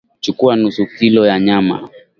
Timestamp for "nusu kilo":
0.55-1.25